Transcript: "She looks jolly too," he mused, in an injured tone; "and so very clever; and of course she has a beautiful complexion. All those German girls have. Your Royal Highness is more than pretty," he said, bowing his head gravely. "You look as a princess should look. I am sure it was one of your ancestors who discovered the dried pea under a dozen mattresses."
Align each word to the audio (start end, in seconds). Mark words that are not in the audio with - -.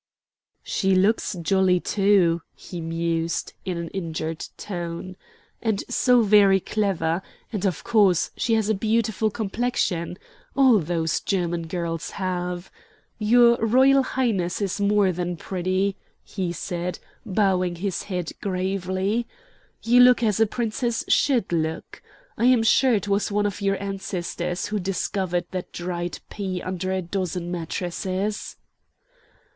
"She 0.63 0.95
looks 0.95 1.35
jolly 1.39 1.79
too," 1.79 2.41
he 2.55 2.81
mused, 2.81 3.53
in 3.65 3.77
an 3.77 3.89
injured 3.89 4.47
tone; 4.57 5.15
"and 5.61 5.83
so 5.89 6.23
very 6.23 6.59
clever; 6.59 7.21
and 7.53 7.65
of 7.65 7.83
course 7.83 8.31
she 8.35 8.55
has 8.55 8.67
a 8.67 8.73
beautiful 8.73 9.29
complexion. 9.29 10.17
All 10.55 10.79
those 10.79 11.19
German 11.19 11.67
girls 11.67 12.09
have. 12.19 12.71
Your 13.19 13.57
Royal 13.63 14.01
Highness 14.01 14.59
is 14.59 14.81
more 14.81 15.11
than 15.11 15.37
pretty," 15.37 15.97
he 16.23 16.51
said, 16.51 16.97
bowing 17.23 17.75
his 17.75 18.01
head 18.01 18.31
gravely. 18.41 19.27
"You 19.83 19.99
look 19.99 20.23
as 20.23 20.39
a 20.39 20.47
princess 20.47 21.05
should 21.09 21.51
look. 21.53 22.01
I 22.39 22.45
am 22.45 22.63
sure 22.63 22.95
it 22.95 23.07
was 23.07 23.31
one 23.31 23.45
of 23.45 23.61
your 23.61 23.79
ancestors 23.79 24.65
who 24.65 24.79
discovered 24.79 25.45
the 25.51 25.63
dried 25.71 26.17
pea 26.31 26.59
under 26.59 26.91
a 26.91 27.03
dozen 27.03 27.51
mattresses." 27.51 28.55